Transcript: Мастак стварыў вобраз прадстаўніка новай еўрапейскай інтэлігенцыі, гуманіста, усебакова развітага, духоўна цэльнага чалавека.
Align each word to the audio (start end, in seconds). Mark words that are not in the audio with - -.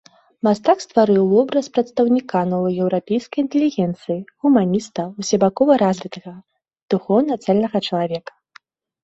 Мастак 0.45 0.79
стварыў 0.85 1.25
вобраз 1.33 1.65
прадстаўніка 1.75 2.39
новай 2.53 2.73
еўрапейскай 2.85 3.39
інтэлігенцыі, 3.45 4.17
гуманіста, 4.47 5.01
усебакова 5.25 5.71
развітага, 5.85 6.33
духоўна 6.97 7.33
цэльнага 7.47 7.77
чалавека. 7.87 8.33